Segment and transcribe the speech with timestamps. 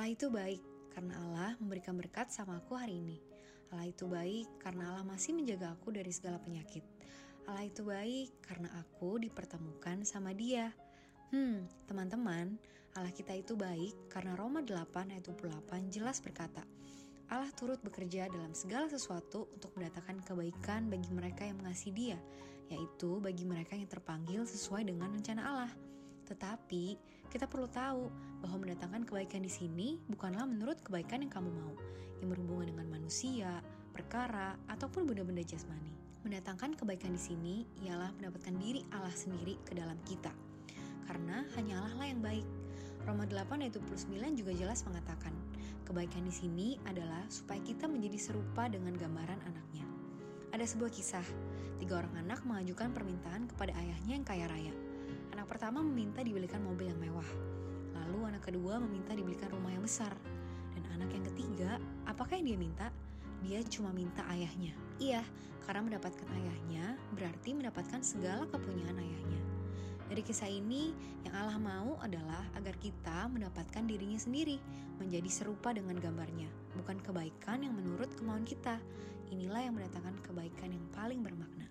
[0.00, 0.64] Allah itu baik
[0.96, 3.20] karena Allah memberikan berkat sama aku hari ini.
[3.68, 6.80] Allah itu baik karena Allah masih menjaga aku dari segala penyakit.
[7.44, 10.72] Allah itu baik karena aku dipertemukan sama Dia.
[11.36, 12.56] Hmm, teman-teman,
[12.96, 16.64] Allah kita itu baik karena Roma 8 ayat 28 jelas berkata,
[17.28, 22.18] Allah turut bekerja dalam segala sesuatu untuk mendatangkan kebaikan bagi mereka yang mengasihi Dia,
[22.72, 25.72] yaitu bagi mereka yang terpanggil sesuai dengan rencana Allah.
[26.30, 26.84] Tetapi
[27.26, 28.06] kita perlu tahu
[28.38, 31.74] bahwa mendatangkan kebaikan di sini bukanlah menurut kebaikan yang kamu mau,
[32.22, 33.58] yang berhubungan dengan manusia,
[33.90, 35.90] perkara, ataupun benda-benda jasmani.
[36.22, 40.30] Mendatangkan kebaikan di sini ialah mendapatkan diri Allah sendiri ke dalam kita.
[41.10, 42.46] Karena hanya Allah lah yang baik.
[43.02, 45.32] Roma 8 ayat 29 juga jelas mengatakan,
[45.88, 49.82] kebaikan di sini adalah supaya kita menjadi serupa dengan gambaran anaknya.
[50.52, 51.24] Ada sebuah kisah,
[51.80, 54.89] tiga orang anak mengajukan permintaan kepada ayahnya yang kaya raya.
[55.30, 57.26] Anak pertama meminta dibelikan mobil yang mewah,
[57.94, 60.12] lalu anak kedua meminta dibelikan rumah yang besar,
[60.74, 61.70] dan anak yang ketiga,
[62.06, 62.86] apakah yang dia minta?
[63.40, 64.76] Dia cuma minta ayahnya.
[65.00, 65.24] Iya,
[65.64, 69.40] karena mendapatkan ayahnya berarti mendapatkan segala kepunyaan ayahnya.
[70.10, 70.90] Dari kisah ini,
[71.22, 74.58] yang Allah mau adalah agar kita mendapatkan dirinya sendiri,
[74.98, 78.82] menjadi serupa dengan gambarnya, bukan kebaikan yang menurut kemauan kita.
[79.30, 81.70] Inilah yang mendatangkan kebaikan yang paling bermakna.